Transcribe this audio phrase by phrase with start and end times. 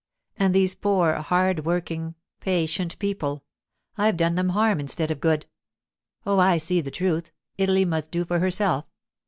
[0.35, 5.45] And these poor, hard working, patient people—I've done them harm instead of good.
[6.25, 8.85] Oh, I see the truth; Italy must do for herself.